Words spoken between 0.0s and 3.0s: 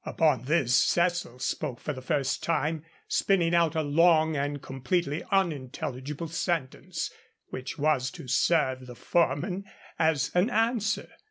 Upon this Cecil spoke for the first time,